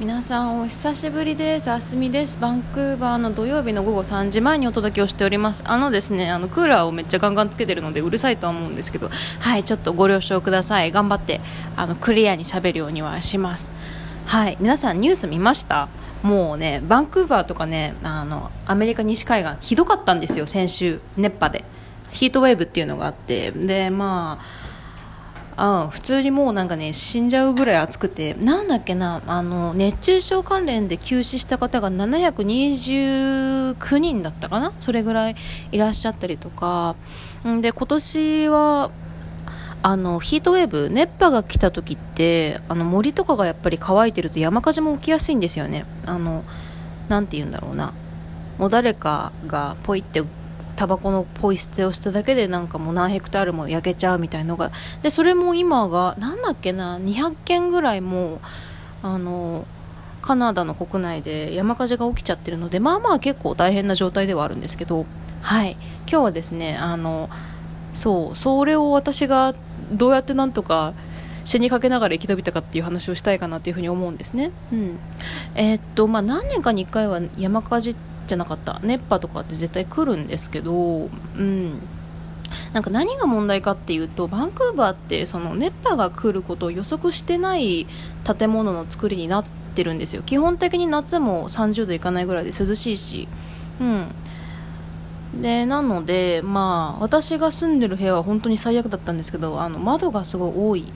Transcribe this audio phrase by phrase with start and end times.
[0.00, 1.70] 皆さんお久しぶりです。
[1.70, 2.38] あすみです。
[2.40, 5.62] バンクーバーの土曜日の午後3時前にお届けをしております。
[5.66, 10.90] あのですねあのクーラーをめっちゃガンガンつけてるのでうるさいとは思うんですけどはいちょっとご了承ください。
[10.90, 11.40] 頑張って
[11.76, 13.72] あのクリアに喋るようにはします。
[14.24, 15.88] はい皆さんニュース見ました？
[16.22, 21.64] もうねバンクーバーとかねあのアメリカ西海岸ひどかったんですよ先週熱波で。
[22.10, 23.52] ヒートウェーブっていうのがあって。
[23.52, 24.71] でまあ
[25.56, 35.36] あ普通にもうなんかね死んじゃうぐらい暑くてなんだっけなあの熱中症関連で休止した方が729人だったかなそれぐらい
[35.70, 36.96] いらっしゃったりとか。
[37.46, 38.90] んで今年は
[39.84, 45.84] あのヒートウェーブ熱波が来た時ってあの森とかがやっぱり乾いてると山火事も起きやすいんですよね。
[46.06, 46.44] あの
[47.08, 47.92] なんて言うんだろうな。
[48.58, 50.22] もう誰かがポイって
[50.82, 58.40] タバコのポイ捨てをしただけでなんかもう何ヘクタールも焼けちゃうみたいのがでそれも今がなんだっけな200件ぐらいも
[59.00, 59.64] あの
[60.22, 65.06] カナダの国内で山火事が起きちゃってるのでまあまあ結構大変な状態ではあるんですけど
[65.40, 65.76] はい
[66.10, 67.30] 今日はですねあの
[67.94, 69.54] そうそれを私が
[69.92, 70.94] どうやってなんとか
[71.44, 74.50] 死にかけながら生き延びたかっていう話をしたいかなというふうに思うんですね。
[74.72, 74.98] うん、
[75.54, 77.94] えー、っとまあ何年かに1回は山火事
[78.26, 78.80] じゃなかった。
[78.82, 81.80] 熱波とかって絶対来るんですけど、うん、
[82.72, 87.86] なんか何が問題かっていうとバンクーバーってその熱波が来ることを予測してない
[88.24, 90.22] 建物の作りになってるんですよ。
[90.22, 93.28] 基本的に夏も30度いかないぐらいで涼しいし、
[93.80, 94.14] うん、
[95.40, 100.92] でなので、まあ、私が住んでる部屋は本当に最悪だったんですけどあの窓がすごい多い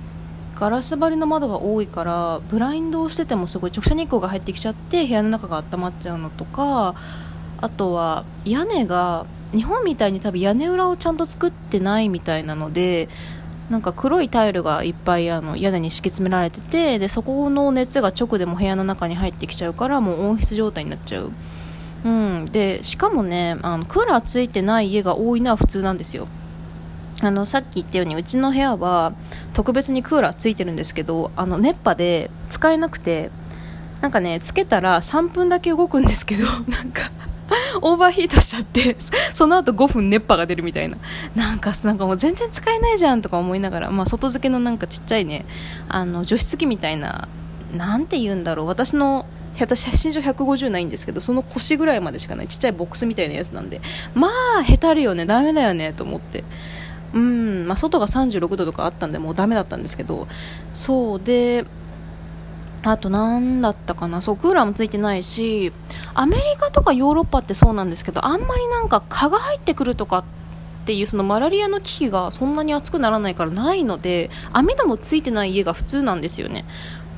[0.56, 6.94] ガラス張りの窓が多いからブラインドをしててもすごい直射日光が入ってきちゃって部屋の中が温まっちゃうのとか
[7.58, 13.08] あとは屋根が日本みたいに多分屋根裏をちゃんと作ってないみたいなので
[13.68, 21.32] なんか黒いタイルがいっぱいあの屋根に敷き詰められててでそこの熱が直でも部屋の中に入ってきちゃうからもう温室状態になっちゃう、
[22.04, 26.28] うん、でしかもねあのクーラーついてない家が多いのは普通なんですよ。
[27.20, 29.14] あのさっき言ったようにうちの部屋は
[29.54, 33.30] 特別にクーラーついてるんですけどあの熱波で使えなくて
[34.00, 37.10] なんかねつけたら3分だけ動くんですけど なんか
[37.80, 38.96] オーバーヒートしちゃって
[39.32, 40.96] その後5分熱波が出るみたいな。
[41.34, 45.46] なんかなんかもう全然使えないじゃんとか思いながら、まあ、外付けのなんかちっちゃいね
[45.88, 47.28] あの除湿機みたいな
[47.72, 48.66] なんて言うんだろう。
[48.66, 49.27] 私の
[49.58, 52.48] 私身長150ないんですけどその腰ぐらいまでしかない。
[52.48, 53.80] ちっちゃいボックスみたいなやつなんで。
[54.14, 54.28] ま
[54.58, 55.24] あへたるよね。
[55.24, 55.92] ダメだよね。
[55.92, 56.44] と思って。
[57.16, 57.66] うん。
[57.66, 60.28] まあ、外が36度とかあったんでもうダメだったんですけど
[60.74, 61.64] そうで
[62.82, 64.20] あと何だったかな。
[64.20, 65.72] そうクーラーもついてないし
[66.14, 70.24] アメリカとかヨーロッパってそうなんですけどあんまりなんか蚊が入ってくるとかっ
[70.84, 76.64] ていうそのマラリアの危機がそんなに暑くならないからないので網戸もついてない家が普通なんですよね。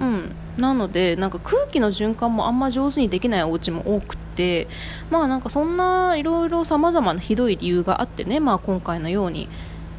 [0.00, 0.32] うん。
[0.56, 4.66] なのでなんか空気の循環もあんま上手にできないお家も多くて
[5.10, 9.48] まあなんかそんないろいろさまざまなひどい理由があってねまあ今回のように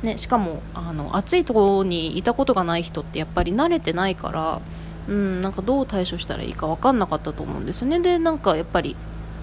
[0.03, 4.61] ね、しかもあの暑いところにいたことがない人ってやっぱり慣れてないから、
[5.09, 7.99] うん、なんかどう対処したらいいか分かんなかったと思うんですよね。
[7.99, 8.95] でなんかやっぱり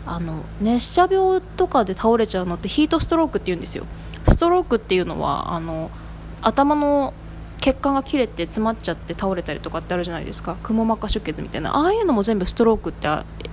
[0.06, 3.84] あの熱射病とかで倒れちゃうのってヒートストロークっていうんですよ。
[4.28, 5.90] ストロークっていうのはあの
[6.40, 7.12] 頭の
[7.60, 10.54] 血管が切れて詰まっちゃって倒れたりとかってあるじゃないですか。
[10.62, 11.76] くも膜下出血みたいな。
[11.76, 13.08] ああいうのも全部ストロークって、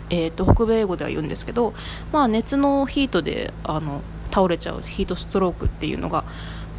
[0.10, 1.74] えーと、と北米英語では言うんですけど、
[2.12, 6.26] まあ、熱のヒートであの倒れちゃうヒートストロークっていうのが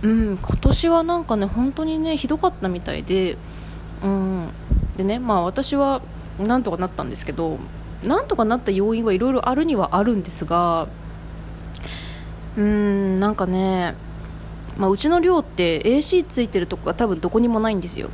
[0.05, 3.39] うん、今年はなんかね本当にねひどかったみたいで、
[4.03, 4.51] うん、
[4.99, 6.03] でねまあ私は
[6.39, 7.59] なんとかなったんですけど
[8.03, 10.89] なんとかなった要因はいろいろあるにはあるんですが
[12.59, 13.95] うんなんかね、
[14.77, 18.11] まあ、うちの寮って AC ついてるとこが多分どこにもないんですよ。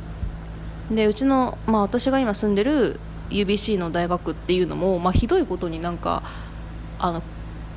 [0.89, 6.23] でうちの、まあ、私が今住んでる UBC の大学っていうのも、まあ、ひどいことになんか
[6.99, 7.23] あの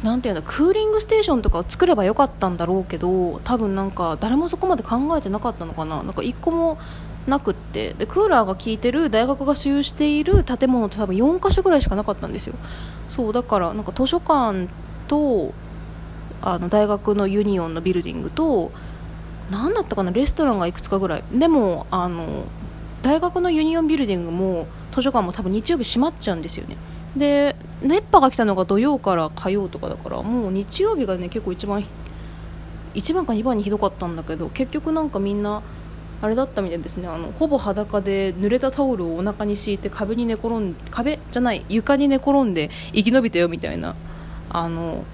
[0.05, 6.03] なんていうのクーリングステーションとかを作ればよかったんだろうけど多分なんか誰もそこまで考えてなかったのかな。
[6.03, 6.79] なんか1個も
[7.27, 7.95] なくって。
[7.95, 12.55] でクーラーが効いてる大学が所有している建物って多分4箇所ぐらいしかなかったんですよ。
[13.09, 14.69] そうだからなんか図書館
[15.09, 15.55] と
[16.43, 18.73] あの大学のユニオンのビルディングと
[19.51, 21.25] 何だったかなレストランがいくつかぐらい。
[21.33, 22.45] でもあの
[23.03, 26.77] 大学の union building も図書館も多分日曜日閉まっちゃうんですよね。
[27.17, 31.85] で熱波が来たのが土曜から火曜とかだからもう日曜日がね結構一番
[32.95, 35.63] 1番か2番にひどかったんだけど結局なんかみんな
[36.23, 37.07] あれだったみたいですね。
[37.07, 43.95] あのほぼ裸で濡れたタオルをお腹に敷いて壁に寝転ん壁じゃない床に寝転んで生き延びたよみたいな
[44.49, 45.05] あの、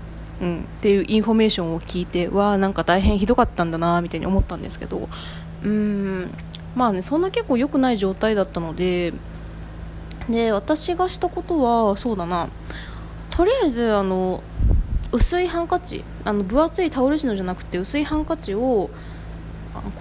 [0.40, 5.08] うん、っていうインフォメーションを聞いてわあなんか大変ひどかったんだなみたいに思ったんですけど
[5.64, 6.31] うーん
[6.76, 9.12] まあねそんな結構良くない状態だったので
[10.28, 12.49] で私がしたことはそうだな。
[13.31, 14.43] とりあえずあの
[15.12, 18.90] 薄いハンカチあの分厚いタオル地のじゃなくて薄いハンカチを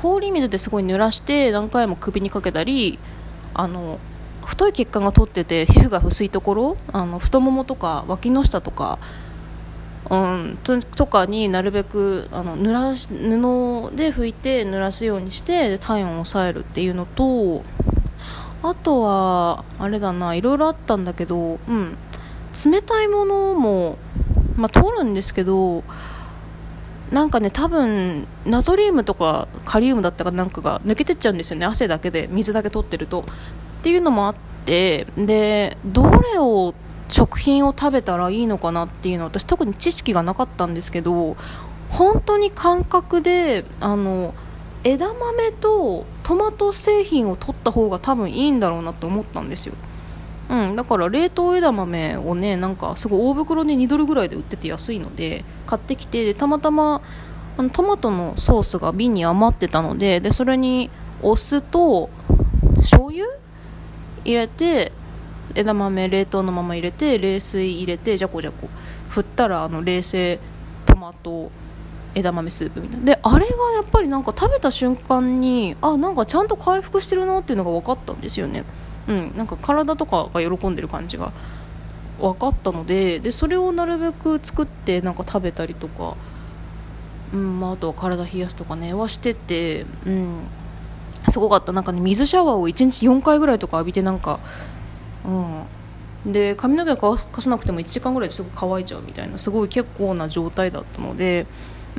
[0.02, 3.00] 氷水ですごい濡らして何回も首にかけたり
[3.54, 4.00] あの
[4.46, 9.00] 太い血管が通ってて皮膚が薄いところあの太ももとか脇の下とか、
[10.10, 17.64] うん、ととかになるべくあの濡らし布で拭いて濡らすようにして体温を抑えるっていうのと
[18.62, 21.98] あとはあれだないろいろあったんだけど、うん、
[22.66, 23.98] 冷たいものも、
[24.56, 25.84] まあ、通るんですけど
[27.12, 31.66] なんかね多分ナトリウムとかカリウムだったかなんかが抜けてっちゃうんですよね。
[31.66, 33.26] 汗だけで水だけ取ってると。
[33.80, 34.36] っていうのもあっ
[34.66, 36.76] てでどれを
[37.08, 41.38] 食品を食べたらいいのかなっていうのは私特に知識がなかったんですけど
[41.90, 44.36] 本当に感覚であの
[44.84, 49.74] 枝豆とトマト製品を取った方が多分いいんだろうなと思ったんですよ。
[50.48, 57.02] うん、だから冷凍枝豆をねなんかすごい大袋で2ドルぐらいで売ってて安いので買ってきてでたまたま
[57.58, 60.92] あのトマトのソースが瓶に余ってたのででそれに
[61.24, 62.12] お酢と
[62.76, 63.26] 醤油？
[64.24, 64.92] 入れて
[65.56, 68.70] 枝豆冷凍のまま入れて冷水入れてじゃこじゃこ。
[69.10, 70.38] 振ったらあの冷製
[70.86, 71.50] トマト
[72.16, 73.06] 枝豆スープみたいな。
[73.06, 78.64] であれがやっぱりなんか食べた瞬間にあなんかちゃんと回復してるなっていうのが分かったんですよね。
[79.08, 81.32] うん、なんか体とかが喜んでる感じが
[82.20, 86.16] 分かったのででそれをなるべく作ってなんか食べたりとか、
[87.34, 90.42] うんまあ、あとは体冷やすとかねはしてて、うん、
[91.30, 91.72] すごかった。
[91.72, 94.40] なんかね水シャワーを1日4回ぐらいとか浴びてなんか、
[95.26, 101.46] うん、で髪の毛乾かさなくても1時間ぐらいですぐ乾いちゃうみたいなすごい結構な状態だったので。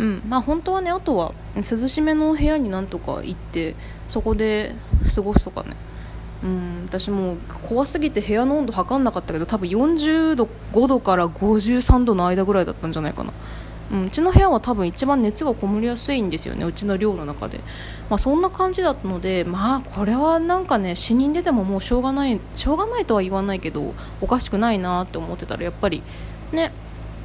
[0.01, 0.23] うん。
[0.27, 3.77] まあ、本当はねあとは涼しめの部屋になんとか行って
[4.09, 4.75] そこで
[5.15, 5.77] 過ごすとかね。
[6.43, 6.83] うん。
[6.87, 7.37] 私も
[7.69, 13.33] 怖すぎて部屋の温度測んなかったけど多分40度5度から53度の間ぐらいだったんじゃないかな、
[13.93, 17.59] うん、うちの部屋は多分一番熱がこもりやすいんですよねうちの寮の中で、
[18.09, 26.03] まあ、そんな感じだったのでまあこれはなんかね死人出てももうしょうがないしょうがないとは言わないけどおかしくないなって思ってたらやっぱり
[26.53, 26.73] ね、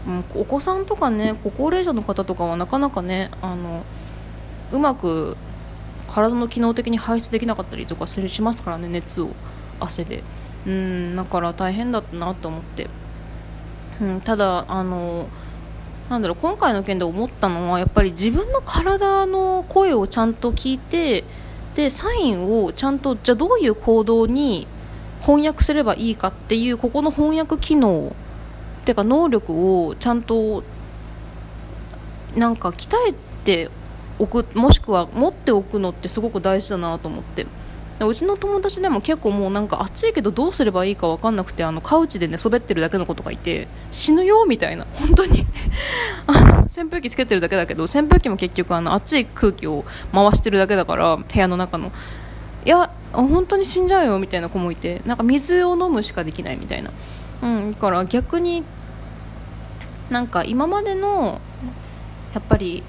[0.07, 3.83] うん、お子さんとかねご高齢者の方とかはなかなかねあの
[4.71, 5.35] うまく
[6.07, 9.29] 体の機能的に排出できなかったりとかするしますからね熱を
[9.79, 10.23] 汗で。
[10.65, 12.89] うんだから大変だったなと思って、
[14.01, 15.27] うん、ただあの
[16.09, 21.23] なんだろう今回の件で思ったのはやっぱり自分の体の声をちゃんと聞いて
[21.75, 24.67] でサインをちゃんとじゃどういう行動に
[25.21, 28.15] 翻訳すればいいかっていうここの翻訳機能
[28.85, 30.63] ていうか能力をちゃんと
[32.35, 33.69] なんか鍛えて
[34.19, 37.45] 置くもしくは持っておくのってすごく大事だなと思って。
[37.97, 44.85] うちの友達でも結構もうなんか暑いけどどうすればいいか分かんなくてあのカウチで寝そべってるだけの子とかいて死ぬよみたいな。
[44.95, 45.45] 本当に。
[46.27, 51.93] あの扇風機つけてるだけだけど扇風機も結局あの暑い空気を回してるだけだから部屋の中の。
[52.65, 56.91] いや本当に死んじゃうよみたいな子もいてなんか水を飲むしかできないみたいな、
[57.43, 58.63] うん、だから逆に
[60.09, 61.41] なんか今までの
[62.33, 62.83] やっぱり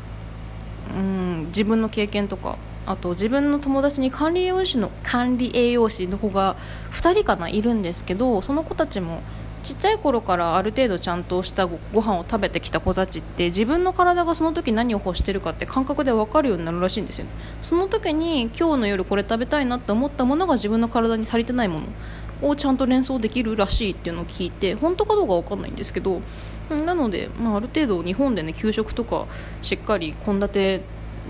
[0.95, 6.57] うん自分の経験とかあと自分の友達に管理栄養士の管理栄養士の子が
[6.93, 9.23] 2人かないるんですけどその子たちも
[9.65, 17.33] ちっちゃい頃からある程度ちゃんとしたごご飯を食べてきた子たちって自分の体がその時何を欲してるかって感覚で分かるようになるらしいんですよね。
[17.61, 26.21] その時に今日の夜これ食べたいなって思ったものが自分の体に足りてないものをちゃんと連想できるらしいっていうのを聞いて本当かどうか分かんないんですけど
[26.71, 29.27] なので、まあ、ある程度日本でね給食とか
[29.63, 30.81] しっかり献立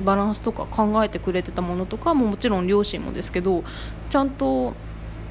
[0.04, 3.64] バランスとか考えてくれてたものとかももちろん両親もですけど
[4.10, 4.74] ちゃんと、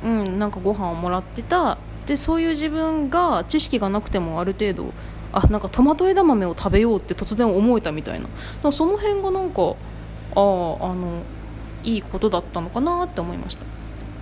[0.04, 1.78] うん、なんかご飯をもらってた。
[2.06, 4.94] でそういう自分が知識がなくてもある程度
[5.34, 8.22] あなんかトマト枝豆を食べようって突然思えたみたい
[8.62, 8.72] な。
[8.72, 9.76] その辺がなんか
[10.36, 10.44] ああ
[10.94, 11.24] の
[11.84, 13.66] いいことだったのかなって思いました。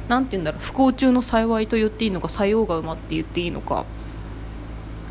[0.08, 3.86] なんて言うんだろう不幸中の幸いと言っていいのか採用が馬って言っていいのか。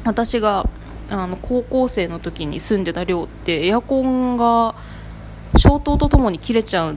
[0.05, 0.69] 私が
[1.11, 4.75] あの高校生の時に住んでた寮ってエアコンが
[5.57, 6.97] 消灯とともに切れちゃう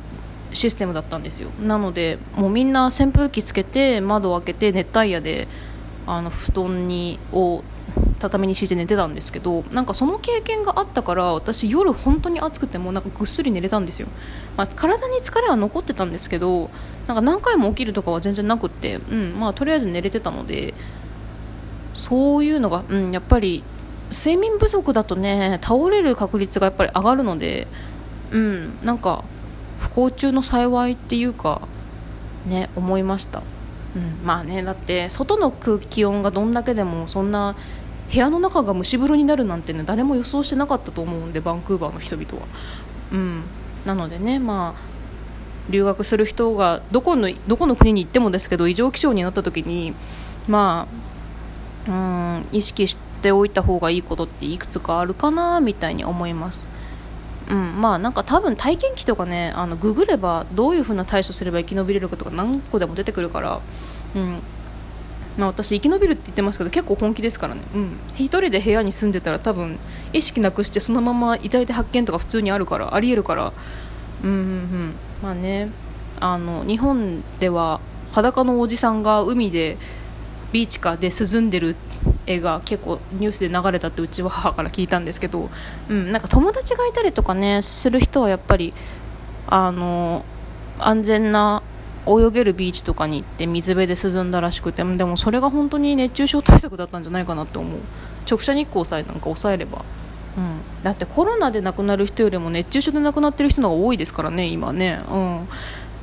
[0.53, 1.49] システムだったんですよ。
[1.61, 5.47] なのでもうみんな扇風機つけて窓を開けて熱帯夜で
[6.07, 7.63] あの布団にを
[8.19, 14.07] 畳に敷いて寝てたんですけどなんかその経験があったから私夜本当に暑くてもなんかぐっすり寝れたんですよ、
[14.57, 16.69] まあ、体に疲れは残ってたんですけど
[17.07, 20.73] なんか何回も起きるとかは全然なくって、うんまあ、とりあえず寝れてたので
[21.95, 23.63] そういうのが、うん、やっぱり
[24.11, 27.67] 睡眠不足だとね倒れる確率がやっぱり上がるので、
[28.31, 29.23] うん、なんか
[29.79, 31.67] 不幸中の幸いっていうか
[32.45, 33.41] ね思いました、
[33.95, 37.55] うん、まあねだって外の空気温がどんだけでもそんな
[38.11, 42.47] 部屋の中が蒸し風呂になるなんてね誰も予想してなかったと思うんでバンクーバーの人々は。
[43.11, 43.43] うん
[43.85, 44.95] なのでねまあ
[45.69, 49.93] 留学する人がどこのどこの国に行ってもですけど異常気象になった時に
[50.47, 51.04] まあ
[51.87, 56.69] うん意識しておいた方がいいことっていくつかあるかなみたいに思います。
[57.49, 63.61] うんまあなんか多分体験記とかねあのググればどういう風な対処すれば生き延びれるかとか何個でも出てくるから
[64.15, 64.39] うん。
[65.37, 69.77] まあ、私生き延びるって言ってますけど結構本気ですからね、うん、1人で部屋に住んでたら多分
[70.13, 73.51] 意識なくしてそのまま遺体で発見とか普通にあるからありえるから。
[74.23, 74.93] うんうんうん。
[75.21, 75.69] まあね
[76.21, 79.77] あの日本では裸のおじさんが海で
[80.55, 81.75] ビーチかで涼んでる
[82.25, 85.49] 絵が結構ニュースで流れたってうちは母から聞いたんですけど、
[85.89, 88.73] うん、なんか友達がいたりとかねする人はやっぱり
[89.47, 90.23] あの
[90.79, 91.61] 安全な
[92.07, 97.81] 泳げるビーチとかに行って水辺で涼んだらしくてでもそれが本当に熱中症対策だったんじゃないかなって思う。
[98.25, 99.83] 直射日光さえなんか抑えれば、
[100.37, 105.01] うん、だってコロナで亡くなる人よりも熱中症で亡くなってる人の方が多いですからね今ね。
[105.11, 105.47] うん。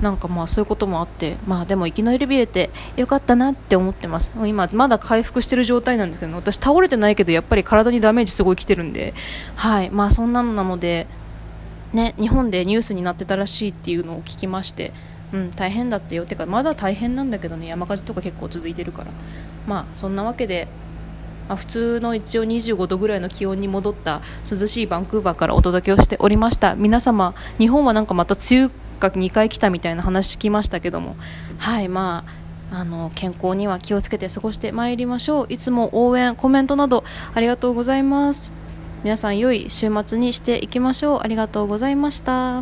[0.03, 4.33] なんかまあそういうこともあってまあでも生き延びれてよかったなって思ってます。
[4.45, 9.15] 今まだ回復してる状態なんですけど私倒れてないけどやっぱり体にダメージすごい来てるんで。
[9.55, 9.91] はい。
[9.91, 11.07] まあそんなのなので
[11.93, 14.93] ね日本でニュースになってたらしいっていうのを聞きまして。
[15.33, 16.27] うん、大変だってよ。
[16.27, 17.67] てかまだ大変なんだけどね。
[17.67, 19.11] 山火事とか結構続いてるから。
[19.67, 20.69] まあそんなわけで、
[21.49, 26.75] まあ、普通の一応25度ぐらいの気温に戻った涼しいバンクーバーからお届けをしておりました。
[26.75, 28.71] 皆様日本はなんかまた梅雨
[29.03, 31.17] が2回来たみたいな話聞きましたけども。
[31.59, 32.43] はいまあ
[32.75, 35.47] あの健康には気をつけて過ごしてまいりましょう。
[35.51, 37.05] いつも応援コメントなど
[37.35, 38.51] ありがとうございます。
[39.05, 41.21] 皆さん良い週末にしていきましょう。
[41.23, 42.61] ありがとうございました。